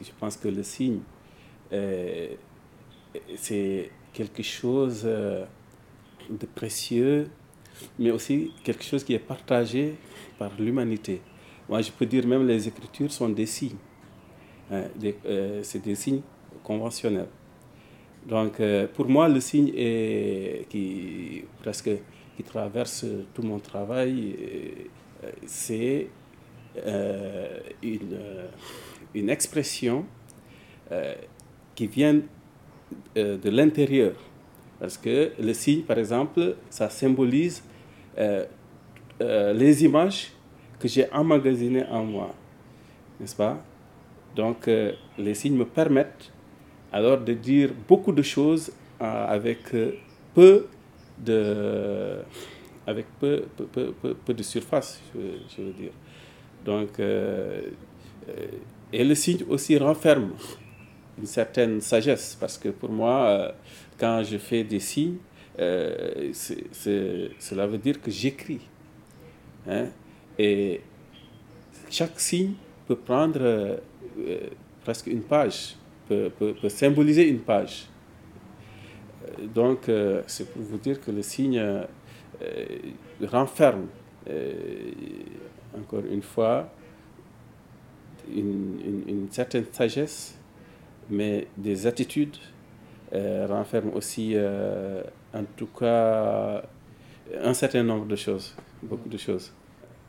Je 0.00 0.10
pense 0.18 0.36
que 0.36 0.48
le 0.48 0.62
signe, 0.62 1.00
euh, 1.72 2.28
c'est 3.36 3.90
quelque 4.12 4.42
chose 4.42 5.02
euh, 5.04 5.44
de 6.28 6.46
précieux, 6.46 7.28
mais 7.98 8.10
aussi 8.10 8.52
quelque 8.64 8.82
chose 8.82 9.04
qui 9.04 9.14
est 9.14 9.18
partagé 9.18 9.96
par 10.38 10.52
l'humanité. 10.58 11.20
Moi, 11.68 11.82
je 11.82 11.90
peux 11.90 12.06
dire 12.06 12.26
même 12.26 12.46
les 12.46 12.66
écritures 12.66 13.12
sont 13.12 13.28
des 13.28 13.46
signes. 13.46 13.76
Hein, 14.70 14.84
euh, 15.26 15.60
c'est 15.62 15.82
des 15.82 15.94
signes 15.94 16.22
conventionnels. 16.64 17.28
Donc, 18.26 18.60
pour 18.94 19.08
moi, 19.08 19.28
le 19.28 19.40
signe 19.40 19.72
qui 20.68 21.42
presque 21.62 21.90
qui 22.36 22.42
traverse 22.42 23.06
tout 23.32 23.42
mon 23.42 23.58
travail, 23.58 24.36
c'est 25.46 26.08
une 27.82 28.18
une 29.14 29.30
expression 29.30 30.04
euh, 30.92 31.14
qui 31.74 31.86
vient 31.86 32.20
euh, 33.16 33.38
de 33.38 33.50
l'intérieur. 33.50 34.14
Parce 34.78 34.96
que 34.96 35.32
le 35.38 35.52
signe, 35.52 35.82
par 35.82 35.98
exemple, 35.98 36.56
ça 36.68 36.88
symbolise 36.88 37.62
euh, 38.18 38.46
les 39.20 39.84
images 39.84 40.32
que 40.78 40.88
j'ai 40.88 41.10
emmagasinées 41.12 41.84
en 41.90 42.04
moi. 42.04 42.34
N'est-ce 43.20 43.36
pas? 43.36 43.62
Donc, 44.34 44.68
les 45.18 45.34
signes 45.34 45.56
me 45.56 45.66
permettent 45.66 46.32
alors 46.90 47.18
de 47.18 47.34
dire 47.34 47.70
beaucoup 47.86 48.12
de 48.12 48.22
choses 48.22 48.72
avec 48.98 49.58
peu 50.34 50.66
de, 51.18 52.20
avec 52.86 53.06
peu, 53.18 53.44
peu, 53.72 53.92
peu, 53.92 54.32
de 54.32 54.42
surface, 54.42 55.02
je, 55.14 55.62
veux 55.62 55.72
dire. 55.72 55.92
Donc, 56.64 56.98
et 58.92 59.04
le 59.04 59.14
signe 59.14 59.44
aussi 59.48 59.76
renferme 59.78 60.32
une 61.18 61.26
certaine 61.26 61.80
sagesse, 61.80 62.36
parce 62.38 62.58
que 62.58 62.70
pour 62.70 62.90
moi, 62.90 63.26
euh, 63.26 63.52
quand 63.98 64.22
je 64.22 64.38
fais 64.38 64.64
des 64.64 64.80
signes, 64.80 65.18
euh, 65.58 66.32
cela 66.32 67.66
veut 67.66 67.78
dire 67.78 68.00
que 68.00 68.10
j'écris. 68.10 68.60
Hein. 69.68 69.86
Et 70.38 70.80
chaque 71.90 72.18
signe 72.18 72.54
peut 72.88 72.96
prendre 72.96 73.40
euh, 73.42 73.76
presque 74.82 75.06
une 75.08 75.22
page, 75.22 75.76
peut, 76.08 76.32
symboliser 76.68 77.28
une 77.28 77.40
page. 77.40 77.86
Donc, 79.54 79.88
c'est 80.26 80.50
pour 80.50 80.62
vous 80.62 80.78
dire 80.78 81.00
que 81.00 81.10
le 81.10 81.22
signe 81.22 81.62
renferme, 83.22 83.86
encore 85.78 86.02
une 86.10 86.22
fois, 86.22 86.68
une, 88.36 89.28
certaine 89.30 89.64
sagesse, 89.72 90.38
mais 91.08 91.46
des 91.56 91.86
attitudes 91.86 92.36
euh, 93.12 93.46
renferment 93.48 93.94
aussi, 93.94 94.32
euh, 94.34 95.02
en 95.34 95.42
tout 95.56 95.66
cas, 95.66 96.62
un 97.42 97.54
certain 97.54 97.82
nombre 97.82 98.06
de 98.06 98.14
choses, 98.16 98.54
beaucoup 98.82 99.08
de 99.08 99.18
choses. 99.18 99.52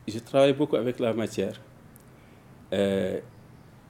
Je 0.06 0.18
travaille 0.20 0.52
beaucoup 0.52 0.76
avec 0.76 1.00
la 1.00 1.12
matière, 1.12 1.60
euh, 2.72 3.18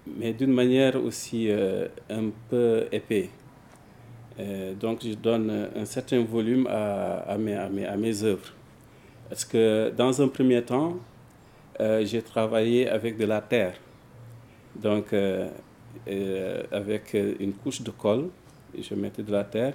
mais 0.07 0.33
d'une 0.33 0.53
manière 0.53 1.03
aussi 1.03 1.51
un 2.11 2.31
peu 2.49 2.87
épais. 2.91 3.29
donc 4.81 5.05
je 5.05 5.15
donne 5.15 5.69
un 5.77 5.85
certain 5.85 6.23
volume 6.25 6.67
à, 6.71 7.37
mes 7.39 8.23
œuvres. 8.25 8.53
Parce 9.29 9.45
que 9.45 9.93
dans 9.97 10.21
un 10.23 10.29
premier 10.29 10.63
temps, 10.63 10.97
j'ai 11.79 12.23
travaillé 12.23 12.89
avec 12.89 13.17
de 13.19 13.25
la 13.25 13.41
terre. 13.41 13.75
Donc, 14.75 15.13
euh, 15.13 15.49
euh, 16.09 16.63
avec 16.73 17.15
une 17.15 17.53
couche 17.53 17.83
de 17.83 17.91
colle, 17.91 18.29
je 18.79 18.95
mettais 18.95 19.23
de 19.23 19.33
la 19.33 19.45
terre 19.45 19.75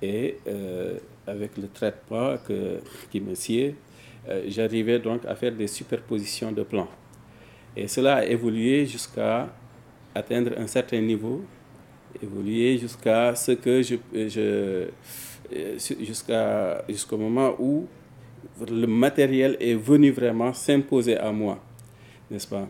et 0.00 0.38
euh, 0.48 0.98
avec 1.26 1.56
le 1.56 1.68
traitement 1.68 2.36
que, 2.46 2.80
qui 3.10 3.20
me 3.20 3.34
sied, 3.34 3.76
j'arrivais 4.48 4.98
donc 4.98 5.24
à 5.26 5.34
faire 5.34 5.52
des 5.52 5.66
superpositions 5.66 6.52
de 6.52 6.62
plans. 6.62 6.88
Et 7.76 7.88
cela 7.88 8.16
a 8.16 8.24
évolué 8.24 8.86
jusqu'à 8.86 9.48
atteindre 10.14 10.52
un 10.58 10.66
certain 10.66 11.00
niveau, 11.00 11.42
évolué 12.22 12.78
jusqu'à 12.78 13.34
ce 13.34 13.52
que 13.52 13.82
je 13.82 13.96
jusqu'à 16.00 16.84
jusqu'au 16.88 17.16
moment 17.16 17.54
où 17.58 17.86
le 18.68 18.86
matériel 18.86 19.56
est 19.60 19.74
venu 19.74 20.10
vraiment 20.10 20.52
s'imposer 20.52 21.16
à 21.16 21.32
moi, 21.32 21.58
n'est-ce 22.30 22.46
pas? 22.46 22.68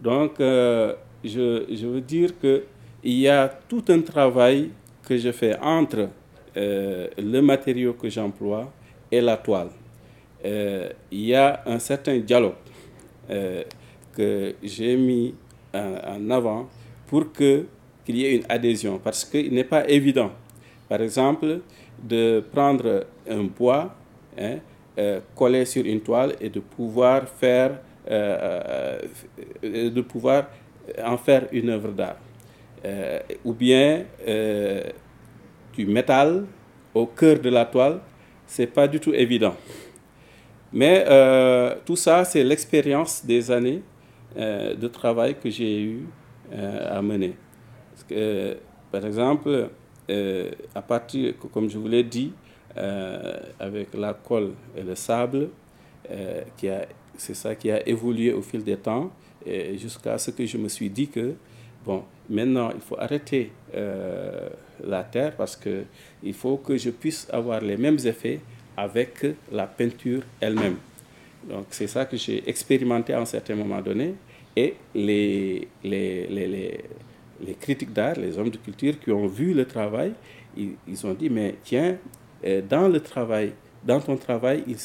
Donc, 0.00 0.40
euh, 0.40 0.94
je, 1.22 1.86
veux 1.86 2.00
dire 2.00 2.30
qu'il 2.40 2.62
y 3.04 3.28
a 3.28 3.48
tout 3.68 3.84
un 3.88 4.00
travail 4.00 4.70
que 5.06 5.16
je 5.16 5.30
fais 5.30 5.56
entre 5.60 6.08
euh, 6.56 7.08
le 7.18 7.40
matériau 7.42 7.92
que 7.92 8.08
j'emploie 8.08 8.72
et 9.12 9.20
la 9.20 9.36
toile. 9.36 9.70
Euh, 10.44 10.88
il 11.10 11.26
y 11.26 11.34
a 11.34 11.62
un 11.66 11.78
certain 11.78 12.18
dialogue 12.18 12.54
que 14.16 14.54
j'ai 14.60 14.96
mis 14.96 15.34
en, 15.72 16.30
avant 16.30 16.68
pour 17.06 17.32
qu'il 17.32 17.66
y 18.08 18.24
ait 18.24 18.36
une 18.36 18.44
adhésion, 18.48 18.98
parce 18.98 19.24
qu'il 19.24 19.52
n'est 19.52 19.62
pas 19.64 19.88
évident, 19.88 20.32
par 20.88 21.00
exemple, 21.00 21.60
de 22.02 22.42
prendre 22.50 23.06
un 23.28 23.44
bois, 23.44 23.94
hein, 24.36 24.56
coller 25.36 25.64
sur 25.64 25.84
une 25.84 26.00
toile 26.00 26.34
et 26.40 26.48
de 26.48 26.58
pouvoir 26.58 27.28
faire 27.28 27.78
de 28.08 30.00
pouvoir 30.00 30.46
en 31.04 31.16
faire 31.16 31.46
une 31.52 31.70
œuvre 31.70 31.92
d'art. 31.92 32.16
Euh, 32.84 33.20
ou 33.44 33.52
bien 33.52 34.04
du 35.74 35.86
métal 35.86 36.46
au 36.94 37.06
cœur 37.06 37.38
de 37.38 37.50
la 37.50 37.64
toile, 37.66 38.00
c'est 38.46 38.66
pas 38.66 38.88
du 38.88 38.98
tout 38.98 39.14
évident. 39.14 39.54
Mais 40.72 41.04
tout 41.84 41.96
ça, 41.96 42.24
c'est 42.24 42.42
l'expérience 42.44 43.24
des 43.24 43.50
années 43.50 43.82
de 44.36 44.88
travail 44.88 45.34
que 45.34 45.50
j'ai 45.50 45.82
eu 45.82 46.06
à 46.52 47.02
mener. 47.02 47.34
Par 48.90 49.04
exemple, 49.04 49.68
à 50.74 50.82
partir, 50.82 51.34
comme 51.52 51.68
je 51.68 51.78
vous 51.78 51.88
l'ai 51.88 52.02
dit, 52.04 52.32
avec 53.58 53.94
la 53.94 54.14
colle 54.14 54.52
et 54.76 54.82
le 54.82 54.94
sable, 54.94 55.48
qui 56.56 56.68
a 56.68 56.86
c'est 57.20 57.34
ça 57.34 57.54
qui 57.54 57.70
a 57.70 57.86
évolué 57.86 58.32
au 58.32 58.40
fil 58.40 58.64
des 58.64 58.76
temps 58.76 59.10
jusqu'à 59.76 60.16
ce 60.16 60.30
que 60.30 60.46
je 60.46 60.56
me 60.56 60.68
suis 60.68 60.88
dit 60.88 61.08
que, 61.08 61.34
bon, 61.84 62.02
maintenant, 62.28 62.70
il 62.74 62.80
faut 62.80 62.98
arrêter 62.98 63.52
euh, 63.74 64.48
la 64.82 65.02
terre 65.04 65.36
parce 65.36 65.54
qu'il 65.56 66.34
faut 66.34 66.56
que 66.56 66.76
je 66.78 66.90
puisse 66.90 67.28
avoir 67.30 67.60
les 67.60 67.76
mêmes 67.76 67.98
effets 68.04 68.40
avec 68.74 69.26
la 69.52 69.66
peinture 69.66 70.22
elle-même. 70.40 70.76
Donc, 71.48 71.66
c'est 71.70 71.86
ça 71.86 72.06
que 72.06 72.16
j'ai 72.16 72.48
expérimenté 72.48 73.12
à 73.12 73.20
un 73.20 73.26
certain 73.26 73.54
moment 73.54 73.82
donné. 73.82 74.14
Et 74.56 74.74
les, 74.94 75.68
les, 75.84 76.26
les, 76.26 76.46
les, 77.46 77.54
critiques 77.54 77.92
d'art, 77.92 78.16
les 78.16 78.36
hommes 78.38 78.50
de 78.50 78.56
culture 78.56 78.98
qui 78.98 79.10
ont 79.10 79.26
vu 79.26 79.52
le 79.52 79.66
travail, 79.66 80.12
ils, 80.56 80.72
ils 80.88 81.06
ont 81.06 81.12
dit, 81.12 81.28
mais 81.30 81.54
tiens, 81.62 81.96
euh, 82.44 82.62
dans 82.66 82.88
le 82.88 83.00
travail, 83.00 83.52
dans 83.84 84.00
ton 84.00 84.16
travail, 84.16 84.64
il, 84.66 84.76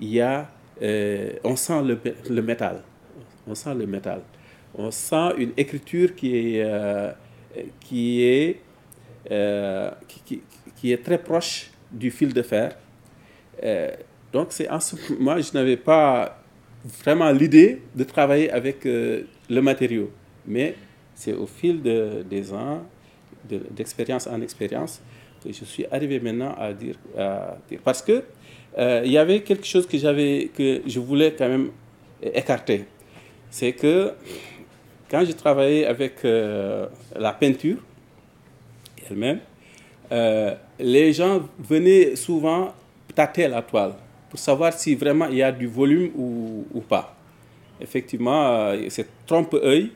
il 0.00 0.08
y 0.08 0.20
a 0.20 0.50
euh, 0.82 1.32
on 1.44 1.56
sent 1.56 1.82
le, 2.28 2.42
métal. 2.42 2.82
On 3.46 3.54
sent 3.54 3.74
le 3.74 3.86
métal. 3.86 4.22
On 4.74 4.90
sent 4.90 5.30
une 5.38 5.52
écriture 5.56 6.14
qui 6.14 6.36
est, 6.36 6.62
euh, 6.64 7.12
qui, 7.80 8.22
est, 8.22 8.60
euh, 9.30 9.90
qui, 10.76 10.92
est 10.92 11.02
très 11.02 11.18
proche 11.18 11.70
du 11.90 12.10
fil 12.10 12.32
de 12.32 12.42
fer. 12.42 12.76
donc, 14.32 14.48
c'est 14.50 14.68
en 14.68 14.80
ce 14.80 14.96
moment, 15.12 15.38
je 15.40 15.52
n'avais 15.54 15.76
pas 15.76 16.38
vraiment 16.84 17.30
l'idée 17.30 17.82
de 17.94 18.02
travailler 18.04 18.50
avec 18.50 18.84
le 18.84 19.60
matériau. 19.60 20.10
Mais 20.46 20.74
c'est 21.14 21.34
au 21.34 21.46
fil 21.46 21.80
de, 21.82 22.24
des 22.28 22.52
ans, 22.52 22.82
d'expérience 23.48 24.26
en 24.26 24.40
expérience, 24.40 25.00
que 25.44 25.52
je 25.52 25.64
suis 25.64 25.86
arrivé 25.90 26.18
maintenant 26.18 26.54
à 26.58 26.72
dire, 26.72 26.96
à 27.16 27.56
dire 27.68 27.80
parce 27.84 28.02
que 28.02 28.24
euh, 28.78 29.02
il 29.04 29.12
y 29.12 29.18
avait 29.18 29.40
quelque 29.40 29.66
chose 29.66 29.86
que, 29.86 29.98
j'avais, 29.98 30.50
que 30.56 30.82
je 30.86 30.98
voulais 30.98 31.34
quand 31.36 31.48
même 31.48 31.70
écarter. 32.22 32.84
C'est 33.50 33.72
que 33.72 34.12
quand 35.10 35.24
je 35.24 35.32
travaillais 35.32 35.84
avec 35.84 36.24
euh, 36.24 36.86
la 37.16 37.32
peinture 37.32 37.78
elle-même, 39.10 39.40
euh, 40.10 40.54
les 40.78 41.12
gens 41.12 41.42
venaient 41.58 42.16
souvent 42.16 42.72
tâter 43.14 43.46
la 43.48 43.60
toile 43.60 43.94
pour 44.30 44.38
savoir 44.38 44.72
si 44.72 44.94
vraiment 44.94 45.26
il 45.26 45.36
y 45.36 45.42
a 45.42 45.52
du 45.52 45.66
volume 45.66 46.10
ou, 46.16 46.66
ou 46.72 46.80
pas. 46.80 47.14
Effectivement, 47.80 48.72
c'est 48.88 49.06
trompe-œil 49.26 49.90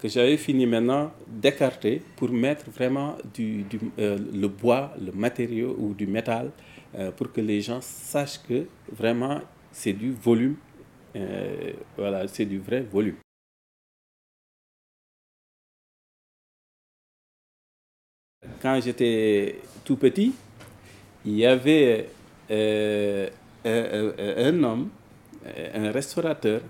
que 0.00 0.08
j'avais 0.08 0.36
fini 0.36 0.66
maintenant 0.66 1.10
d'écarter 1.26 2.02
pour 2.16 2.30
mettre 2.30 2.70
vraiment 2.70 3.16
du, 3.34 3.62
du 3.62 3.80
le 3.96 4.46
bois, 4.46 4.92
le 5.04 5.10
matériau 5.12 5.74
ou 5.78 5.94
du 5.94 6.06
métal 6.06 6.50
euh, 6.94 7.10
pour 7.12 7.32
que 7.32 7.40
les 7.40 7.60
gens 7.60 7.80
sachent 7.80 8.42
que 8.42 8.66
vraiment 8.90 9.40
c'est 9.72 9.92
du 9.92 10.12
volume, 10.12 10.56
euh, 11.16 11.72
voilà, 11.96 12.26
c'est 12.28 12.44
du 12.44 12.58
vrai 12.58 12.80
volume. 12.82 13.16
quand 18.62 18.80
j'étais 18.80 19.56
tout 19.84 19.96
petit, 19.96 20.34
il 21.24 21.36
y 21.36 21.46
avait 21.46 22.08
un, 22.50 23.26
un, 23.64 24.64
homme, 24.64 24.88
un 25.74 25.90
restaurateur, 25.90 26.60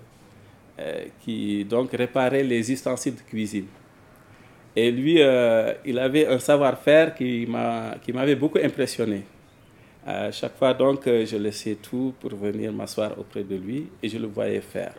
qui 1.21 1.65
donc 1.65 1.91
réparait 1.91 2.43
les 2.43 2.71
ustensiles 2.71 3.15
de 3.15 3.21
cuisine. 3.21 3.67
Et 4.75 4.91
lui, 4.91 5.19
il 5.85 5.99
avait 5.99 6.27
un 6.27 6.39
savoir-faire 6.39 7.13
qui 7.13 7.47
m'avait 7.47 8.35
beaucoup 8.35 8.59
impressionné. 8.59 9.23
À 10.05 10.31
chaque 10.31 10.57
fois, 10.57 10.73
donc, 10.73 11.05
je 11.05 11.37
laissais 11.37 11.75
tout 11.75 12.13
pour 12.19 12.31
venir 12.35 12.73
m'asseoir 12.73 13.17
auprès 13.19 13.43
de 13.43 13.55
lui 13.55 13.87
et 14.01 14.09
je 14.09 14.17
le 14.17 14.27
voyais 14.27 14.61
faire. 14.61 14.95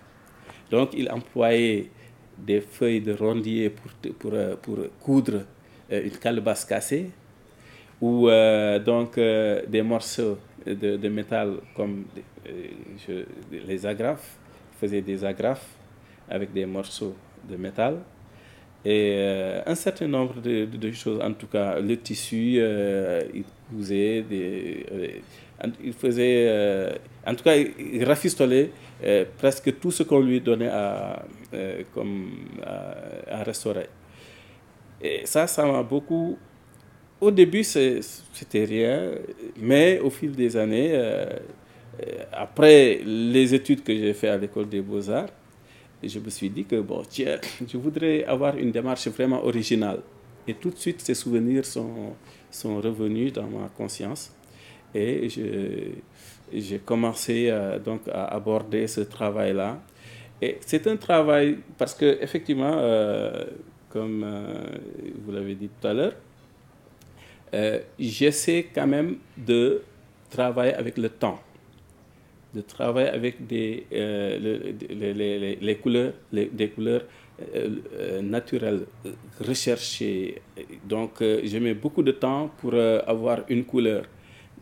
Donc, 0.70 0.90
il 0.94 1.10
employait 1.10 1.90
des 2.38 2.60
feuilles 2.60 3.00
de 3.00 3.12
rondier 3.12 3.70
pour, 3.70 3.90
pour, 4.14 4.32
pour 4.62 4.78
coudre 5.00 5.42
une 5.90 6.16
calebasse 6.18 6.64
cassée 6.64 7.10
ou 8.02 8.28
euh, 8.28 8.80
donc 8.80 9.16
euh, 9.16 9.62
des 9.66 9.80
morceaux 9.80 10.36
de, 10.66 11.08
métal 11.08 11.54
comme 11.74 12.04
les 13.50 13.86
agrafes, 13.86 14.36
faisait 14.80 15.00
des 15.00 15.24
agrafes 15.24 15.68
avec 16.28 16.52
des 16.52 16.66
morceaux 16.66 17.14
de 17.48 17.56
métal 17.56 17.98
et 18.84 19.14
euh, 19.16 19.62
un 19.66 19.74
certain 19.74 20.08
nombre 20.08 20.40
de, 20.40 20.92
choses, 20.92 21.20
en 21.22 21.32
tout 21.32 21.46
cas 21.46 21.78
le 21.78 21.96
tissu, 21.96 22.58
il 23.34 23.44
cousait, 23.70 24.22
des, 24.22 25.22
il 25.84 25.92
faisait, 25.92 26.92
en 27.26 27.34
tout 27.34 27.44
cas 27.44 27.56
il 27.56 28.04
rafistolait 28.04 28.70
presque 29.38 29.78
tout 29.78 29.90
ce 29.90 30.02
qu'on 30.02 30.20
lui 30.20 30.40
donnait 30.40 30.68
à, 30.68 31.24
comme 31.94 32.30
à, 32.64 33.40
à 33.40 33.42
restaurer. 33.44 33.86
Et 35.00 35.22
ça, 35.24 35.46
ça 35.46 35.64
m'a 35.64 35.82
beaucoup 35.82 36.38
au 37.22 37.30
début, 37.30 37.62
c'était 37.62 38.64
rien, 38.64 39.12
mais 39.56 40.00
au 40.00 40.10
fil 40.10 40.32
des 40.32 40.56
années, 40.56 40.90
euh, 40.92 41.24
euh, 42.04 42.24
après 42.32 43.00
les 43.04 43.54
études 43.54 43.84
que 43.84 43.94
j'ai 43.94 44.12
faites 44.12 44.30
à 44.30 44.36
l'école 44.36 44.68
des 44.68 44.80
beaux-arts, 44.80 45.28
je 46.08 46.18
me 46.18 46.30
suis 46.30 46.50
dit 46.50 46.64
que, 46.64 46.80
bon, 46.80 47.02
je 47.10 47.76
voudrais 47.76 48.24
avoir 48.24 48.56
une 48.56 48.70
démarche 48.70 49.08
vraiment 49.08 49.44
originale. 49.44 50.00
Et 50.46 50.54
tout 50.54 50.70
de 50.70 50.76
suite, 50.76 51.00
ces 51.00 51.14
souvenirs 51.14 51.64
sont, 51.64 52.14
sont 52.50 52.80
revenus 52.80 53.32
dans 53.32 53.46
ma 53.46 53.68
conscience. 53.68 54.32
Et 54.94 55.28
j'ai 56.52 56.78
commencé 56.78 57.48
euh, 57.48 57.78
donc 57.78 58.02
à 58.12 58.24
aborder 58.26 58.86
ce 58.86 59.02
travail-là. 59.02 59.80
Et 60.40 60.58
c'est 60.66 60.86
un 60.88 60.96
travail, 60.96 61.58
parce 61.78 61.94
que 61.94 62.18
effectivement, 62.20 62.76
comme 63.88 64.26
vous 65.24 65.30
l'avez 65.30 65.54
dit 65.54 65.68
tout 65.68 65.86
à 65.86 65.94
l'heure, 65.94 66.14
euh, 67.54 67.80
j'essaie 67.98 68.66
quand 68.74 68.86
même 68.86 69.16
de 69.36 69.82
travailler 70.30 70.74
avec 70.74 70.96
le 70.96 71.10
temps, 71.10 71.38
de 72.54 72.60
travailler 72.60 73.08
avec 73.08 73.46
des, 73.46 73.86
euh, 73.92 74.72
les, 75.60 75.76
couleurs, 75.76 76.12
des 76.32 76.68
couleurs 76.68 77.02
euh, 77.54 78.20
naturelles, 78.22 78.86
recherchées. 79.40 80.42
Donc, 80.84 81.14
je 81.20 81.58
mets 81.58 81.74
beaucoup 81.74 82.02
de 82.02 82.12
temps 82.12 82.50
pour 82.58 82.74
avoir 82.74 83.40
une 83.48 83.64
couleur. 83.64 84.04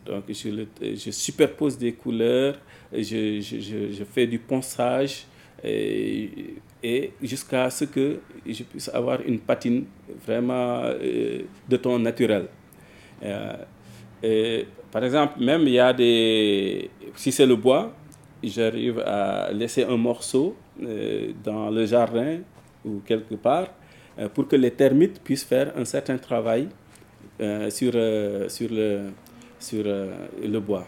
Donc, 0.05 0.23
je, 0.29 1.11
superpose 1.11 1.77
des 1.77 1.93
couleurs, 1.93 2.57
je, 2.93 3.39
je, 3.41 4.03
fais 4.05 4.25
du 4.25 4.39
ponçage 4.39 5.25
et, 5.63 7.11
jusqu'à 7.21 7.69
ce 7.69 7.85
que 7.85 8.19
je 8.47 8.63
puisse 8.63 8.89
avoir 8.89 9.21
une 9.21 9.39
patine 9.39 9.85
vraiment 10.25 10.81
de 11.69 11.77
ton 11.77 11.99
naturel. 11.99 12.47
Euh, 13.23 13.53
par 14.91 15.03
exemple, 15.03 15.43
même 15.43 15.61
il 15.63 15.73
y 15.73 15.79
a 15.79 15.93
des... 15.93 16.89
Si 17.15 17.31
c'est 17.31 17.45
le 17.45 17.55
bois, 17.55 17.93
j'arrive 18.43 18.99
à 18.99 19.51
laisser 19.51 19.83
un 19.83 19.97
morceau 19.97 20.55
euh, 20.81 21.31
dans 21.43 21.69
le 21.69 21.85
jardin 21.85 22.39
ou 22.85 23.01
quelque 23.05 23.35
part 23.35 23.67
euh, 24.19 24.29
pour 24.29 24.47
que 24.47 24.55
les 24.55 24.71
termites 24.71 25.21
puissent 25.21 25.43
faire 25.43 25.73
un 25.77 25.85
certain 25.85 26.17
travail 26.17 26.67
sur, 27.69 27.93
sur, 28.49 28.69
le, 28.69 29.09
sur 29.57 29.83
le 29.83 30.59
bois. 30.59 30.85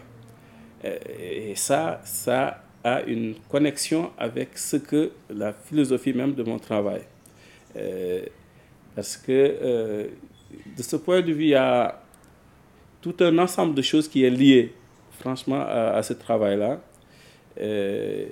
Et 0.84 1.56
ça, 1.56 2.00
ça 2.04 2.62
a 2.84 3.02
une 3.02 3.34
connexion 3.48 4.12
avec 4.16 4.56
ce 4.56 4.76
que 4.76 5.10
la 5.28 5.52
philosophie 5.52 6.12
même 6.12 6.32
de 6.32 6.44
mon 6.44 6.60
travail. 6.60 7.00
parce 8.94 9.16
que 9.16 10.06
de 10.76 10.82
ce 10.82 10.94
point 10.94 11.22
de 11.22 11.32
vue, 11.32 11.44
il 11.44 11.48
y 11.48 11.54
a 11.56 12.03
tout 13.04 13.22
un 13.22 13.36
ensemble 13.36 13.74
de 13.74 13.82
choses 13.82 14.08
qui 14.08 14.24
est 14.24 14.30
lié, 14.30 14.72
franchement, 15.20 15.60
à, 15.60 16.02
ce 16.02 16.14
travail-là. 16.14 16.80
Euh, 17.60 18.26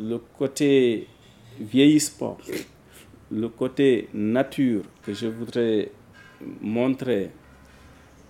le 0.00 0.18
côté 0.36 1.06
vieillissement, 1.60 2.36
le 3.30 3.48
côté 3.48 4.08
nature 4.12 4.82
que 5.04 5.14
je 5.14 5.28
voudrais 5.28 5.92
montrer, 6.60 7.30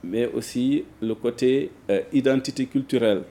mais 0.03 0.27
aussi 0.27 0.85
le 1.01 1.15
côté 1.15 1.71
euh, 1.89 2.03
identité 2.13 2.67
culturelle 2.67 3.23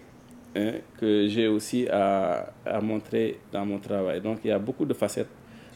hein, 0.56 0.74
que 1.00 1.27
j'ai 1.27 1.47
aussi 1.47 1.88
à, 1.88 2.51
montrer 2.81 3.38
dans 3.51 3.63
mon 3.63 3.77
travail. 3.77 4.21
Donc 4.21 4.39
il 4.44 4.47
y 4.47 4.51
a 4.51 4.57
beaucoup 4.57 4.86
de 4.86 4.95
facettes, 4.95 5.29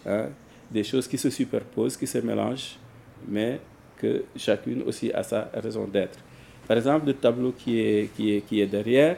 hein, 0.07 0.29
des 0.71 0.83
choses 0.83 1.07
qui 1.07 1.19
se 1.19 1.29
superposent, 1.29 1.95
qui 1.95 2.07
se 2.07 2.17
mélangent, 2.17 2.79
mais 3.27 3.59
que 3.97 4.23
chacune 4.35 4.81
aussi 4.81 5.11
a 5.11 5.21
sa 5.21 5.51
raison 5.53 5.85
d'être. 5.85 6.17
Par 6.67 6.77
exemple, 6.77 7.07
le 7.07 7.13
tableau 7.13 7.53
qui 7.53 7.79
est, 7.79 8.13
qui 8.15 8.33
est, 8.33 8.41
qui 8.41 8.59
est 8.59 8.67
derrière, 8.67 9.17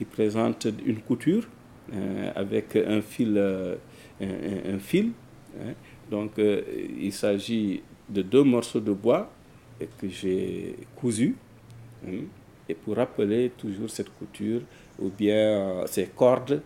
il 0.00 0.06
présente 0.06 0.66
une 0.84 1.00
couture 1.00 1.46
euh, 1.94 2.30
avec 2.34 2.76
un 2.76 3.00
fil. 3.02 3.34
Euh, 3.36 3.76
un, 4.20 4.78
fil 4.78 5.10
hein. 5.60 5.74
Donc, 6.10 6.38
euh, 6.38 6.62
il 6.98 7.12
s'agit 7.12 7.82
de 8.08 8.22
deux 8.22 8.42
morceaux 8.42 8.80
de 8.80 8.92
bois 8.92 9.30
que 9.98 10.08
j'ai 10.08 10.76
cousus. 10.96 11.36
Hein, 12.06 12.22
et 12.68 12.74
pour 12.74 12.96
rappeler 12.96 13.52
toujours 13.56 13.90
cette 13.90 14.10
couture, 14.10 14.62
ou 14.98 15.10
bien 15.10 15.84
ces 15.86 16.06
cordes 16.06 16.62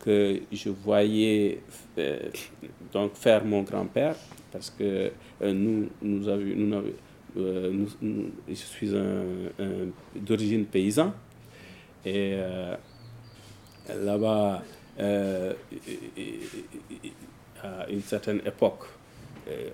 que 0.00 0.40
je 0.52 0.68
voyais 0.68 1.60
donc 2.92 3.14
faire 3.14 3.42
mon 3.42 3.62
grand-père, 3.62 4.16
parce 4.52 4.68
que 4.68 5.10
nous, 5.40 5.88
nous, 6.02 6.28
avions, 6.28 6.56
nous, 6.56 6.82
euh, 7.36 7.86
je 8.48 8.54
suis 8.54 8.90
d'origine 10.14 10.64
paysan. 10.64 11.12
Et 12.04 12.34
euh, 12.34 12.76
là-bas, 13.88 14.62
euh, 14.98 15.52
à 17.62 17.88
une 17.90 18.02
certaine 18.02 18.40
époque, 18.46 18.86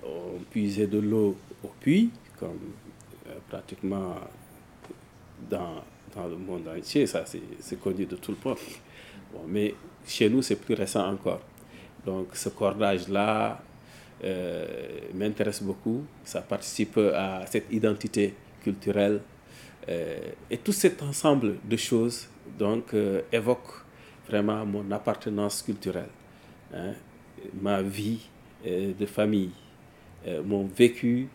on 0.03 0.39
puisait 0.51 0.87
de 0.87 0.99
l'eau 0.99 1.37
au 1.63 1.67
puits, 1.79 2.11
comme 2.39 2.59
pratiquement 3.49 4.15
dans, 5.49 5.83
dans, 6.15 6.27
le 6.27 6.35
monde 6.35 6.67
entier, 6.67 7.07
ça 7.07 7.23
c'est 7.25 7.79
connu 7.79 8.05
de 8.05 8.15
tout 8.15 8.31
le 8.31 8.49
monde. 8.49 8.57
Mais 9.47 9.73
chez 10.05 10.29
nous, 10.29 10.41
c'est 10.41 10.55
plus 10.57 10.75
récent 10.75 11.07
encore. 11.11 11.41
Donc 12.05 12.35
ce 12.35 12.49
cordage-là, 12.49 13.61
euh, 14.23 14.65
m'intéresse 15.13 15.61
beaucoup. 15.61 16.05
Ça 16.23 16.41
participe 16.41 16.97
à 16.97 17.45
cette 17.45 17.71
identité 17.71 18.33
culturelle. 18.63 19.19
Euh, 19.89 20.17
et 20.49 20.57
tout 20.57 20.71
cet 20.71 21.03
ensemble 21.03 21.55
de 21.65 21.75
choses 21.75 22.27
donc, 22.57 22.93
euh, 22.93 23.21
évoque 23.33 23.83
vraiment 24.29 24.65
mon 24.65 24.89
appartenance 24.91 25.61
culturelle, 25.61 26.09
hein, 26.73 26.93
ma 27.61 27.81
vie 27.81 28.29
de 28.65 29.05
famille, 29.05 29.51
mon 30.45 30.63
vécu 30.67 31.27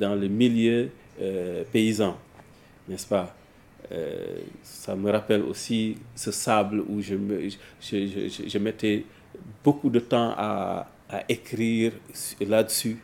dans 0.00 0.14
le 0.14 0.26
milieu 0.26 0.88
paysan, 1.70 2.16
n'est-ce 2.88 3.06
pas? 3.06 3.36
Ça 4.62 4.96
me 4.96 5.10
rappelle 5.10 5.42
aussi 5.42 5.98
ce 6.14 6.32
sable 6.32 6.82
où 6.88 7.02
je, 7.02 7.14
je 7.82 8.58
mettais 8.58 9.04
beaucoup 9.62 9.90
de 9.90 10.00
temps 10.00 10.32
à, 10.38 10.88
à 11.12 11.22
écrire 11.28 11.92
là-dessus 12.40 12.96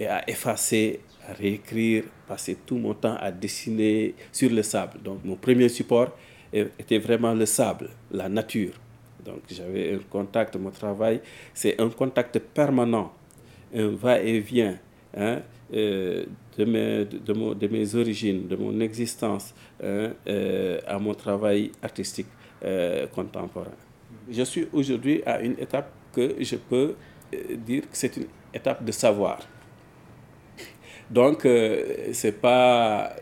et 0.00 0.06
à 0.06 0.28
effacer, 0.28 1.00
à 1.28 1.34
réécrire, 1.34 2.04
passer 2.26 2.56
tout 2.66 2.76
mon 2.78 2.94
temps 2.94 3.16
à 3.20 3.30
dessiner 3.30 4.14
sur 4.32 4.50
le 4.50 4.62
sable. 4.62 5.00
Donc 5.02 5.24
mon 5.24 5.36
premier 5.36 5.68
support 5.68 6.16
était 6.52 6.98
vraiment 6.98 7.34
le 7.34 7.46
sable, 7.46 7.90
la 8.10 8.28
nature. 8.28 8.72
Donc 9.24 9.42
j'avais 9.50 9.94
un 9.94 9.98
contact, 10.10 10.56
mon 10.56 10.70
travail, 10.70 11.20
c'est 11.54 11.80
un 11.80 11.90
contact 11.90 12.38
permanent, 12.38 13.12
un 13.74 13.88
va-et-vient 13.88 14.78
hein, 15.16 15.42
euh, 15.74 16.24
de, 16.58 16.64
mes, 16.64 17.94
origines, 17.94 18.48
de 18.48 18.56
mon 18.56 18.80
existence 18.80 19.54
hein, 19.82 20.10
euh, 20.26 20.80
à 20.86 20.98
mon 20.98 21.14
travail 21.14 21.70
artistique 21.82 22.26
euh, 22.64 23.06
contemporain. 23.06 23.70
Je 24.30 24.42
suis 24.42 24.66
aujourd'hui 24.72 25.22
à 25.24 25.40
une 25.40 25.58
étape 25.58 25.90
que 26.12 26.34
je 26.40 26.56
peux 26.56 26.94
dire 27.56 27.82
que 27.82 27.96
c'est 27.96 28.16
une 28.16 28.26
étape 28.52 28.84
de 28.84 28.92
savoir. 28.92 29.40
Donc, 31.10 31.46
c'est 32.12 32.40
pas 32.40 33.14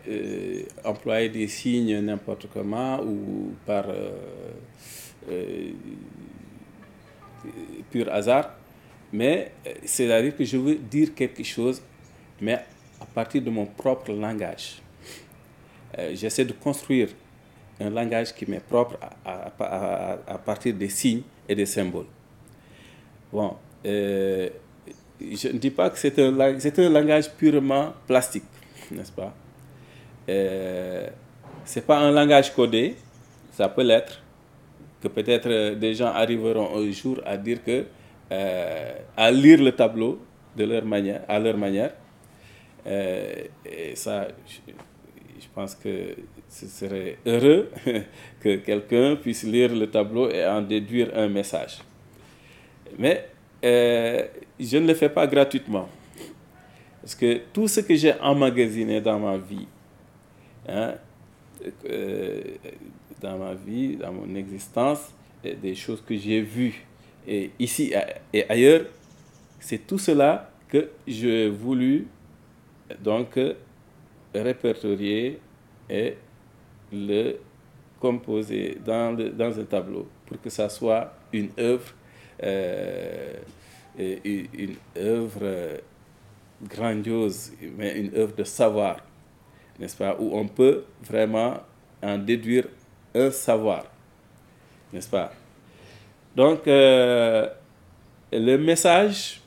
employer 0.85 1.29
des 1.29 1.49
signes 1.49 1.99
n'importe 2.01 2.47
comment 2.53 3.01
ou 3.03 3.53
par 3.67 3.87
pur 7.91 8.13
hasard, 8.13 8.55
mais 9.13 9.53
c'est-à-dire 9.85 10.37
que 10.37 10.45
je 10.45 10.57
veux 10.57 10.77
dire 10.77 11.15
quelque 11.15 11.43
chose, 11.43 11.83
mais 12.41 12.61
à 13.01 13.07
partir 13.07 13.43
de 13.43 13.51
mon 13.51 13.67
propre 13.67 14.13
langage. 14.13 14.81
J'essaie 16.13 16.45
de 16.45 16.53
construire 16.53 17.09
un 17.81 17.91
langage 17.91 18.35
qui 18.35 18.49
m'est 18.49 18.65
propre 18.65 18.99
à, 19.25 20.39
partir 20.45 20.75
des 20.75 20.89
signes 20.89 21.23
et 21.49 21.55
des 21.55 21.67
symboles. 21.67 22.07
Bon, 23.33 23.57
euh, 23.87 24.49
je 25.21 25.49
ne 25.49 25.59
dis 25.59 25.71
pas 25.71 25.91
que 25.91 25.99
c'est 25.99 26.19
un, 26.19 26.39
un, 26.39 26.89
langage 26.91 27.31
purement 27.35 27.93
plastique, 28.07 28.45
n'est-ce 28.91 29.13
pas? 29.13 29.35
Euh, 30.29 31.09
Ce 31.65 31.79
n'est 31.79 31.85
pas 31.85 31.99
un 31.99 32.11
langage 32.11 32.55
codé, 32.55 32.97
ça 33.53 33.69
peut 33.69 33.83
l'être, 33.83 34.23
que 35.03 35.09
peut-être 35.09 35.75
des 35.75 35.95
gens 35.95 36.09
arriveront 36.09 36.77
un 36.79 36.91
jour 36.91 37.21
à 37.25 37.37
dire 37.37 37.63
que, 37.65 37.85
euh, 38.33 38.93
à 39.17 39.31
lire 39.31 39.63
le 39.63 39.73
tableau 39.73 40.21
de 40.57 40.65
leur 40.65 40.85
manière, 40.85 41.23
à 41.29 41.39
leur 41.39 41.57
manière. 41.57 41.93
et 42.87 43.95
ça, 43.95 44.29
je 45.41 45.47
pense 45.55 45.75
que 45.75 46.17
ce 46.49 46.67
serait 46.67 47.19
heureux 47.27 47.71
que 48.41 48.57
quelqu'un 48.57 49.17
puisse 49.17 49.45
lire 49.45 49.75
le 49.75 49.89
tableau 49.89 50.31
et 50.31 50.45
en 50.45 50.63
déduire 50.63 51.11
un 51.15 51.29
message. 51.29 51.79
Mais 52.99 53.30
euh, 53.65 54.27
je 54.59 54.79
ne 54.79 54.87
le 54.87 54.95
fais 54.95 55.09
pas 55.09 55.27
gratuitement. 55.27 55.89
Parce 57.01 57.15
que 57.15 57.41
tout 57.53 57.69
ce 57.69 57.81
que 57.81 57.95
j'ai 57.95 58.15
emmagasiné 58.21 59.01
dans 59.01 59.19
ma 59.19 59.37
vie, 59.39 59.67
hein, 60.69 60.95
euh, 61.89 62.41
dans 63.21 63.39
ma 63.39 63.55
vie, 63.55 63.97
dans 63.97 64.13
mon 64.13 64.35
existence, 64.35 65.13
des 65.43 65.75
choses 65.75 66.03
que 66.07 66.17
j'ai 66.17 66.43
vues 66.43 66.85
et 67.27 67.51
ici 67.59 67.93
et 68.33 68.45
ailleurs, 68.51 68.83
c'est 69.59 69.87
tout 69.87 69.99
cela 69.99 70.51
que 70.69 70.91
j'ai 71.07 71.49
voulu 71.49 72.07
donc 73.03 73.39
répertorier 74.35 75.39
et 75.89 76.17
le 76.93 77.37
composer 77.99 78.79
dans, 78.85 79.17
dans 79.17 79.59
un 79.59 79.65
tableau 79.65 80.09
pour 80.27 80.41
que 80.41 80.51
ça 80.51 80.69
soit 80.69 81.13
une 81.33 81.51
œuvre, 81.59 81.93
euh, 82.43 83.35
une 83.99 84.77
œuvre 84.97 85.81
grandiose, 86.63 87.53
mais 87.77 87.99
une 87.99 88.15
œuvre 88.17 88.35
de 88.35 88.45
savoir, 88.45 88.99
n'est-ce 89.79 89.97
pas, 89.97 90.17
où 90.19 90.37
on 90.37 90.47
peut 90.47 90.85
vraiment 91.03 91.59
en 92.03 92.19
déduire 92.19 92.67
un 93.15 93.31
savoir, 93.31 93.85
n'est-ce 94.93 95.09
pas? 95.09 95.33
Donc, 96.35 96.67
euh, 96.69 97.49
le 98.33 98.57
message, 98.57 99.41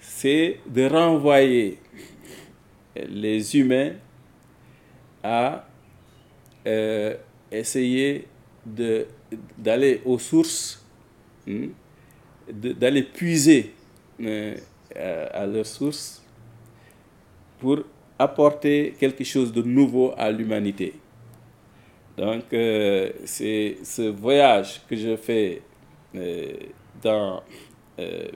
c'est 0.00 0.60
de 0.66 0.86
renvoyer 0.86 1.78
les 2.94 3.56
humains 3.56 3.92
à 5.22 5.64
euh, 6.66 7.16
essayer 7.50 8.28
d'aller 9.58 10.02
aux 10.04 10.18
sources, 10.18 10.81
hmm, 11.46 11.68
d'aller 12.50 13.02
puiser 13.02 13.72
euh, 14.20 14.56
à, 14.94 15.46
leurs 15.46 15.66
sources 15.66 16.22
pour 17.58 17.80
apporter 18.18 18.94
quelque 18.98 19.24
chose 19.24 19.52
de 19.52 19.62
nouveau 19.62 20.12
à 20.16 20.30
l'humanité. 20.30 20.94
Donc, 22.16 22.52
euh, 22.52 23.10
c'est 23.24 23.78
ce 23.82 24.02
voyage 24.02 24.82
que 24.88 24.96
je 24.96 25.16
fais 25.16 25.62
dans, 27.02 27.42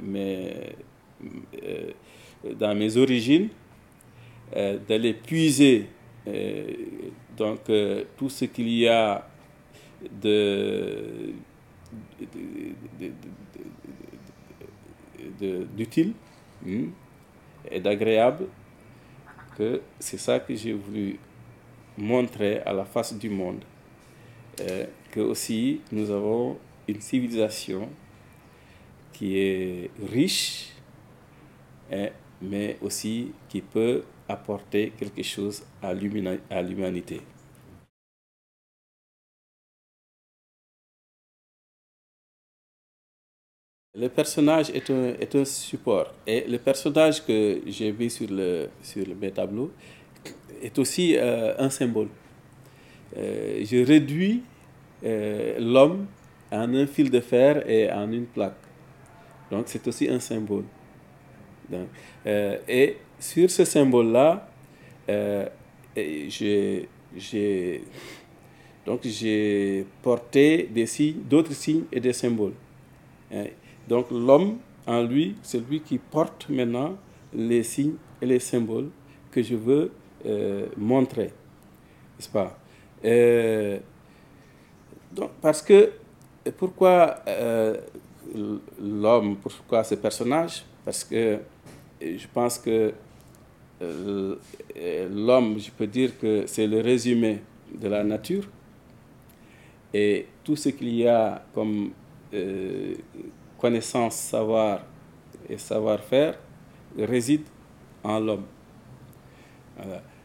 mes, 0.03 0.77
dans 2.59 2.75
mes 2.75 2.97
origines, 2.97 3.49
d'aller 4.89 5.13
puiser 5.13 5.87
donc, 7.37 7.69
euh, 7.69 8.05
tout 8.17 8.29
ce 8.29 8.47
qu'il 8.47 8.69
y 8.69 8.89
a 8.89 9.29
de, 10.23 11.33
d'utile 15.77 16.13
hmm, 16.65 16.89
et 17.71 17.81
d'agréable, 17.81 18.47
que 19.57 19.81
c'est 19.99 20.19
ça 20.19 20.41
que 20.41 20.55
j'ai 20.55 20.73
voulu 20.73 21.19
montrer 21.97 22.61
à 22.61 22.73
la 22.73 22.85
face 22.85 23.15
du 23.15 23.31
monde. 23.31 23.65
Euh, 24.61 24.87
que 25.11 25.21
aussi 25.21 25.81
nous 25.93 26.11
avons 26.11 26.59
une 26.89 27.01
civilisation 27.01 27.89
qui 29.13 29.39
est 29.39 29.91
riche, 30.11 30.73
hein, 31.93 32.09
mais 32.41 32.79
aussi 32.83 33.33
qui 33.49 33.61
peut 33.61 34.05
apporter 34.29 34.93
quelque 34.99 35.23
chose 35.23 35.65
à 35.83 35.93
l'humanité. 35.95 37.21
Le 43.99 44.09
personnage 44.09 44.71
est 44.71 44.91
un, 44.91 45.15
est 45.19 45.35
un, 45.35 45.45
support. 45.45 46.13
Et 46.27 46.45
le 46.47 46.59
personnage 46.59 47.25
que 47.25 47.61
j'ai 47.67 47.91
vu 47.93 48.11
sur, 48.11 48.29
le, 48.31 48.69
sur 48.83 49.07
mes 49.19 49.31
tableaux 49.31 49.71
est 50.63 50.79
aussi 50.79 51.17
euh, 51.17 51.55
un 51.59 51.71
symbole. 51.71 52.09
Euh, 53.17 53.65
je 53.65 53.85
réduis 53.85 54.43
euh, 55.05 55.59
l'homme 55.59 56.07
en 56.53 56.75
un 56.75 56.87
fil 56.87 57.11
de 57.11 57.21
fer 57.21 57.69
et 57.69 57.91
en 57.91 58.11
une 58.13 58.27
plaque. 58.27 58.61
Donc 59.51 59.65
c'est 59.67 59.87
aussi 59.87 60.09
un 60.09 60.21
symbole. 60.21 60.65
et 62.69 62.97
sur 63.19 63.51
ce 63.51 63.65
symbole-là, 63.65 64.49
euh, 65.09 65.47
j'ai 65.97 66.89
donc 68.85 69.01
j'ai 69.05 69.87
porté 70.03 70.69
des 70.71 70.87
signes, 70.87 71.23
d'autres 71.29 71.55
signes 71.55 71.85
et 71.91 72.01
des 72.01 72.13
symboles. 72.13 72.53
Hein. 73.33 73.47
Donc 73.89 74.11
l'homme 74.11 74.59
en 74.87 75.03
lui, 75.03 75.37
c'est 75.43 75.67
lui 75.69 75.81
qui 75.81 75.99
porte 75.99 76.49
maintenant 76.49 76.97
les 77.33 77.63
signes 77.63 77.97
et 78.21 78.27
les 78.27 78.39
symboles 78.39 78.89
que 79.31 79.43
je 79.43 79.55
veux 79.55 79.93
euh, 80.25 80.67
montrer, 80.77 81.27
n'est-ce 82.17 82.29
pas? 82.29 82.59
Euh, 83.05 83.79
donc, 85.13 85.31
Parce 85.41 85.63
que 85.63 85.93
pourquoi 86.57 87.17
l'homme, 88.81 89.37
pourquoi 89.37 89.85
ce 89.85 89.95
personnage? 89.97 90.65
Parce 90.85 91.05
que 91.05 91.41
je 92.01 92.27
pense 92.33 92.59
que 92.59 92.93
euh, 93.83 94.37
l'homme, 95.11 95.59
je 95.59 95.71
peux 95.71 95.87
dire 95.87 96.19
que 96.19 96.45
c'est 96.47 96.67
le 96.67 96.81
résumé 96.81 97.41
de 97.75 97.89
la 97.89 98.05
nature. 98.05 98.45
Et 99.93 100.27
tout 100.45 100.57
ce 100.57 100.71
qu'il 100.71 100.95
y 100.95 101.07
a 101.07 101.45
comme 101.55 101.91
euh, 102.35 102.95
connaissance, 103.59 104.15
savoir 104.17 104.81
et 105.49 105.59
savoir-faire 105.59 106.39
réside 106.99 107.43
en 108.03 108.19
l'homme. 108.19 108.45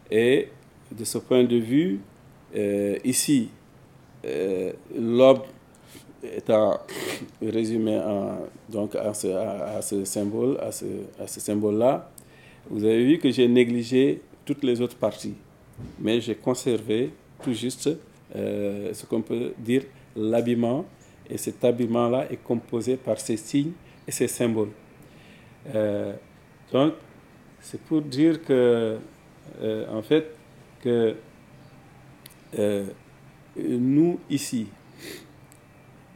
Et 0.10 0.48
de 0.92 1.04
ce 1.04 1.18
point 1.18 1.44
de 1.44 1.58
vue, 1.58 2.00
euh, 2.56 2.98
ici, 3.04 3.50
l'homme 4.96 5.42
étant 6.24 6.80
résumé 7.42 8.00
donc 8.70 8.96
à 8.96 9.14
ce, 9.14 10.04
symbole, 10.06 10.58
à 10.60 10.72
ce 10.72 11.40
symbole-là, 11.40 12.10
vous 12.70 12.84
avez 12.84 13.04
vu 13.04 13.18
que 13.18 13.32
j'ai 13.32 13.48
négligé 13.48 14.22
toutes 14.46 14.64
les 14.64 14.82
autres 14.82 14.96
parties, 14.96 15.34
mais 16.00 16.22
j'ai 16.22 16.36
conservé 16.36 17.12
tout 17.44 17.54
juste 17.54 17.90
euh, 18.36 18.94
ce 18.94 19.06
qu'on 19.06 19.22
peut 19.22 19.54
dire 19.58 19.84
l'habillement, 20.16 20.86
et 21.30 21.38
cet 21.38 21.64
habillement-là 21.64 22.32
est 22.32 22.44
composé 22.44 22.98
par 22.98 23.20
ces 23.20 23.38
signes 23.38 23.74
et 24.08 24.12
ces 24.12 24.28
symboles. 24.28 24.72
Euh, 25.74 26.14
donc, 26.72 26.94
c'est 27.60 27.80
pour 27.82 28.02
dire 28.02 28.44
que, 28.44 28.98
euh, 29.62 29.86
en 29.98 30.02
fait, 30.02 30.28
que 30.82 31.16
nous 33.58 34.20
ici, 34.30 34.68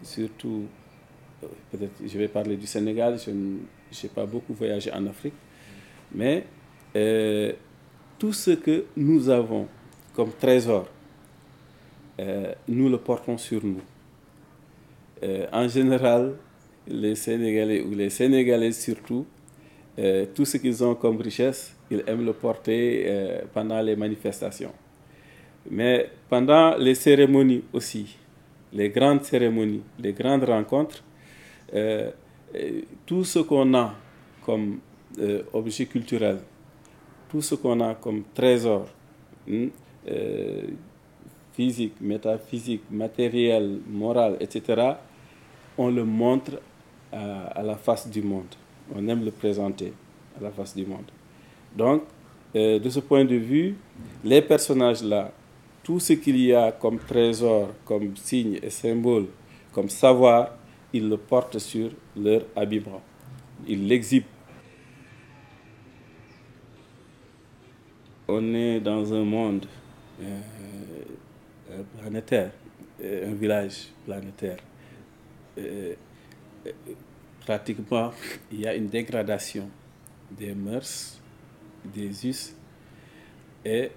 surtout, 0.03 0.65
peut-être 1.71 1.93
je 2.05 2.17
vais 2.17 2.27
parler 2.27 2.55
du 2.57 2.67
Sénégal, 2.67 3.17
je 3.19 3.31
n'ai 3.31 4.09
pas 4.13 4.25
beaucoup 4.25 4.53
voyagé 4.53 4.91
en 4.91 5.05
Afrique, 5.07 5.33
mais 6.13 6.45
euh, 6.95 7.53
tout 8.17 8.33
ce 8.33 8.51
que 8.51 8.85
nous 8.95 9.29
avons 9.29 9.67
comme 10.13 10.31
trésor, 10.31 10.87
euh, 12.19 12.53
nous 12.67 12.89
le 12.89 12.97
portons 12.97 13.37
sur 13.37 13.63
nous. 13.65 13.81
Euh, 15.23 15.45
en 15.51 15.67
général, 15.67 16.35
les 16.87 17.15
Sénégalais 17.15 17.81
ou 17.81 17.91
les 17.91 18.09
Sénégalaises 18.09 18.79
surtout 18.79 19.25
euh, 19.97 20.25
tout 20.35 20.45
ce 20.45 20.57
qu'ils 20.57 20.83
ont 20.83 20.95
comme 20.95 21.17
richesse, 21.21 21.73
ils 21.89 22.03
aiment 22.05 22.25
le 22.25 22.33
porter 22.33 23.03
euh, 23.07 23.41
pendant 23.53 23.79
les 23.81 23.95
manifestations. 23.95 24.73
Mais 25.71 26.09
pendant 26.29 26.75
les 26.77 26.95
cérémonies 26.95 27.63
aussi, 27.73 28.17
les 28.73 28.89
grandes 28.89 29.23
cérémonies, 29.23 29.81
les 29.99 30.13
grandes 30.13 30.43
rencontres, 30.43 31.03
tout 33.05 33.23
ce 33.23 33.39
qu'on 33.39 33.73
a 33.73 33.95
comme 34.45 34.79
objet 35.53 35.85
culturel, 35.87 36.37
tout 37.29 37.41
ce 37.41 37.55
qu'on 37.55 37.79
a 37.81 37.95
comme 37.95 38.23
trésor, 38.35 38.85
hmm, 39.47 39.67
physique, 41.53 41.93
métaphysique, 42.01 42.83
matériel, 42.91 43.79
moral, 43.87 44.37
etc., 44.39 44.95
on 45.77 45.89
le 45.89 46.03
montre 46.03 46.59
à, 47.11 47.61
la 47.63 47.75
face 47.75 48.09
du 48.09 48.21
monde. 48.21 48.53
On 48.93 49.07
aime 49.07 49.23
le 49.23 49.31
présenter 49.31 49.93
à 50.37 50.43
la 50.43 50.51
face 50.51 50.75
du 50.75 50.85
monde. 50.85 51.05
Donc, 51.75 52.03
euh, 52.55 52.79
de 52.79 52.89
ce 52.89 52.99
point 52.99 53.25
de 53.25 53.35
vue, 53.35 53.75
les 54.23 54.41
personnages-là, 54.41 55.31
tout 55.83 55.99
ce 55.99 56.13
qu'il 56.13 56.37
y 56.39 56.53
a 56.53 56.71
comme 56.71 56.99
trésor, 56.99 57.69
comme 57.85 58.15
signe 58.15 58.59
et 58.61 58.69
symbole, 58.69 59.27
comme 59.71 59.89
savoir, 59.89 60.51
ils 60.93 61.07
le 61.07 61.17
portent 61.17 61.59
sur 61.59 61.89
leur 62.15 62.41
habillement. 62.55 63.01
Ils 63.67 63.87
l'exhibent. 63.87 64.23
On 68.27 68.53
est 68.53 68.79
dans 68.79 69.13
un 69.13 69.23
monde 69.23 69.65
euh, 70.21 70.39
euh, 71.71 71.83
planétaire, 72.01 72.51
un 73.03 73.33
village 73.33 73.89
planétaire 74.05 74.57
pratiquement, 77.45 78.11
il 78.51 78.61
y 78.61 78.67
a 78.67 78.75
une 78.75 78.87
dégradation 78.87 79.69
des 80.31 80.53
mœurs, 80.53 81.19
des 81.93 82.27
us, 82.27 82.53
et 83.63 83.91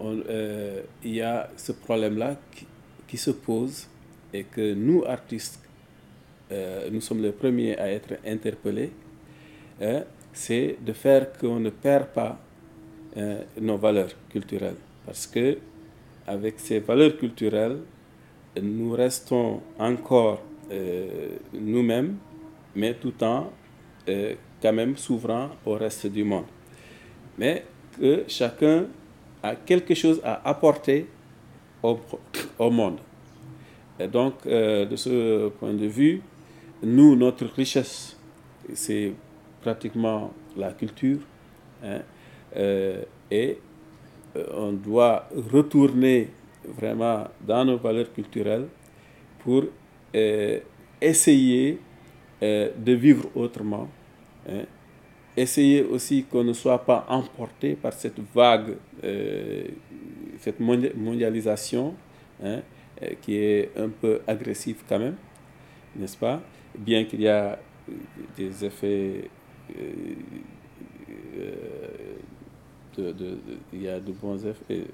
euh, 0.00 0.82
il 1.02 1.14
y 1.14 1.22
a 1.22 1.50
ce 1.56 1.72
problème-là 1.72 2.36
qui, 3.06 3.16
se 3.16 3.30
pose 3.30 3.88
et 4.32 4.44
que 4.44 4.74
nous, 4.74 5.04
artistes, 5.04 5.60
euh, 6.52 6.88
nous 6.90 7.00
sommes 7.00 7.22
les 7.22 7.32
premiers 7.32 7.76
à 7.78 7.90
être 7.90 8.14
interpellés, 8.26 8.92
hein, 9.80 10.02
c'est 10.32 10.76
de 10.84 10.92
faire 10.92 11.32
qu'on 11.32 11.58
ne 11.58 11.70
perd 11.70 12.08
pas 12.08 12.38
hein, 13.16 13.38
nos 13.60 13.76
valeurs 13.76 14.10
culturelles. 14.28 14.76
Parce 15.06 15.26
que 15.26 15.58
avec 16.26 16.60
ces 16.60 16.80
valeurs 16.80 17.16
culturelles, 17.16 17.78
nous 18.60 18.92
restons 18.92 19.62
encore 19.78 20.42
euh, 20.70 21.36
nous-mêmes 21.52 22.16
mais 22.74 22.94
tout 22.94 23.14
en 23.24 23.50
euh, 24.08 24.34
quand 24.60 24.72
même 24.72 24.96
s'ouvrant 24.96 25.50
au 25.64 25.72
reste 25.72 26.06
du 26.06 26.24
monde. 26.24 26.44
Mais 27.38 27.64
que 27.98 28.24
chacun 28.28 28.86
a 29.42 29.56
quelque 29.56 29.94
chose 29.94 30.20
à 30.24 30.48
apporter 30.48 31.06
au, 31.82 32.70
monde. 32.70 32.98
Et 33.98 34.08
donc, 34.08 34.34
euh, 34.46 34.84
de 34.84 34.96
ce 34.96 35.48
point 35.48 35.72
de 35.72 35.86
vue, 35.86 36.22
nous, 36.82 37.16
notre 37.16 37.46
richesse, 37.46 38.16
c'est 38.74 39.12
pratiquement 39.60 40.32
la 40.56 40.72
culture. 40.72 41.18
Hein, 41.84 42.00
et 43.30 43.58
on 44.54 44.72
doit 44.72 45.28
retourner 45.52 46.30
vraiment 46.64 47.24
dans 47.46 47.64
nos 47.64 47.76
valeurs 47.76 48.12
culturelles 48.12 48.66
pour 49.40 49.64
essayer 51.00 51.78
euh, 52.40 52.70
de 52.76 52.92
vivre 52.92 53.28
autrement. 53.34 53.88
Hein. 54.48 54.62
Essayer 55.36 55.82
aussi 55.82 56.24
qu'on 56.24 56.44
ne 56.44 56.52
soit 56.52 56.84
pas 56.84 57.04
emporté 57.08 57.74
par 57.74 57.92
cette 57.92 58.20
vague, 58.32 58.76
euh, 59.02 59.64
cette 60.38 60.60
mondialisation 60.60 61.94
hein, 62.42 62.60
euh, 63.02 63.08
qui 63.20 63.36
est 63.36 63.70
un 63.76 63.88
peu 63.88 64.20
agressive 64.26 64.82
quand 64.88 65.00
même, 65.00 65.16
n'est-ce 65.96 66.16
pas? 66.16 66.40
Bien 66.76 67.04
qu'il 67.04 67.22
y 67.22 67.28
a 67.28 67.58
des 68.36 68.64
effets... 68.64 69.30
Il 73.72 73.82
y 73.82 73.88
a 73.88 74.00
de 74.00 74.10
bons 74.10 74.44
effets, 74.44 74.84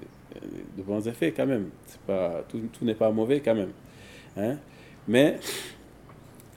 de 0.77 0.83
bons 0.83 1.07
effets 1.07 1.31
quand 1.31 1.47
même. 1.47 1.69
Pas, 2.05 2.43
tout, 2.47 2.61
tout 2.71 2.85
n'est 2.85 2.93
pas 2.93 3.09
mauvais 3.11 3.39
quand 3.39 3.55
même. 3.55 3.71
Hein? 4.37 4.57
Mais 5.07 5.39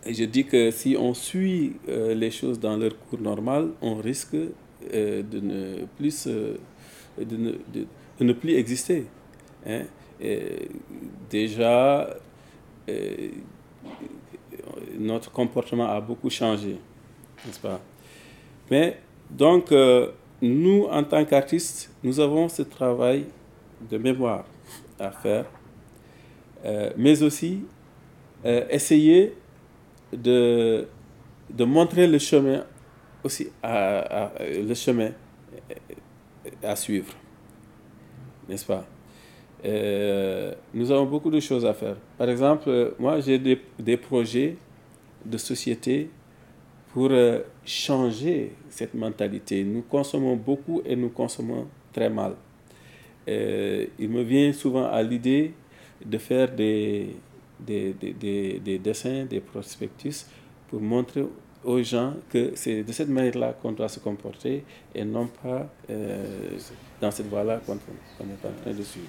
je 0.06 0.24
dis 0.24 0.44
que 0.44 0.70
si 0.70 0.96
on 0.98 1.14
suit 1.14 1.76
euh, 1.88 2.14
les 2.14 2.30
choses 2.30 2.58
dans 2.58 2.76
leur 2.76 2.98
cours 2.98 3.20
normal, 3.20 3.70
on 3.82 3.96
risque 3.96 4.34
euh, 4.34 5.22
de, 5.22 5.40
ne 5.40 5.84
plus, 5.96 6.26
de, 6.26 6.56
ne, 7.18 7.52
de, 7.72 7.86
ne, 8.20 8.32
plus 8.32 8.54
exister. 8.54 9.06
Hein. 9.66 9.82
déjà, 11.28 12.08
euh, 12.88 13.28
notre 14.98 15.30
comportement 15.30 15.88
a 15.88 16.00
beaucoup 16.00 16.30
changé, 16.30 16.78
n'est-ce 17.44 17.60
pas? 17.60 17.80
Mais 18.70 18.98
donc, 19.30 19.72
nous, 20.40 20.84
en 20.90 21.04
tant 21.04 21.24
qu'artistes, 21.24 21.90
nous 22.02 22.18
avons 22.20 22.48
ce 22.48 22.62
travail 22.62 23.26
de 23.90 23.98
mémoire 23.98 24.44
à 24.98 25.10
faire, 25.10 25.44
mais 26.96 27.22
aussi 27.22 27.62
essayer 28.44 29.34
de, 30.12 30.86
de 31.50 31.64
montrer 31.64 32.06
le 32.06 32.18
chemin 32.18 32.64
aussi 33.24 33.48
à, 33.62 34.32
le 34.40 34.74
chemin 34.74 35.10
à 36.62 36.76
suivre. 36.76 37.12
N'est-ce 38.48 38.64
pas? 38.64 38.86
Euh, 39.64 40.54
Nous 40.72 40.90
avons 40.90 41.06
beaucoup 41.06 41.30
de 41.30 41.40
choses 41.40 41.64
à 41.66 41.74
faire. 41.74 41.96
Par 42.16 42.28
exemple, 42.28 42.94
moi 42.98 43.20
j'ai 43.20 43.38
des, 43.38 43.96
projets 43.96 44.56
de 45.24 45.36
société 45.36 46.10
pour 46.92 47.08
euh, 47.10 47.40
changer 47.64 48.52
cette 48.70 48.94
mentalité. 48.94 49.64
Nous 49.64 49.82
consommons 49.82 50.36
beaucoup 50.36 50.80
et 50.84 50.96
nous 50.96 51.10
consommons 51.10 51.66
très 51.92 52.08
mal. 52.08 52.34
Euh, 53.28 53.86
il 53.98 54.08
me 54.08 54.22
vient 54.22 54.52
souvent 54.52 54.86
à 54.86 55.02
l'idée 55.02 55.52
de 56.04 56.16
faire 56.16 56.50
des, 56.54 57.16
des, 57.60 57.92
des, 57.92 58.60
des, 58.60 58.78
dessins, 58.78 59.24
des 59.24 59.40
prospectus 59.40 60.26
pour 60.68 60.80
montrer 60.80 61.24
aux 61.64 61.82
gens 61.82 62.14
que 62.30 62.52
c'est 62.54 62.82
de 62.82 62.92
cette 62.92 63.08
manière-là 63.08 63.54
qu'on 63.60 63.72
doit 63.72 63.88
se 63.88 64.00
comporter 64.00 64.64
et 64.94 65.04
non 65.04 65.28
pas 65.42 65.68
euh, 65.90 66.56
dans 67.00 67.10
cette 67.10 67.26
voie-là 67.28 67.60
qu'on 67.66 67.74
est 67.74 68.46
en 68.46 68.62
train 68.62 68.72
de 68.72 68.82
suivre. 68.82 69.08